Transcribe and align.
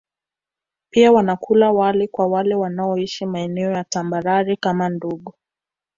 Pia 0.89 1.11
wanakula 1.11 1.71
wali 1.71 2.07
kwa 2.07 2.27
wale 2.27 2.55
wanaoishi 2.55 3.25
maeneo 3.25 3.71
ya 3.71 3.83
tambarare 3.83 4.55
kama 4.55 4.89
Ndungu 4.89 5.33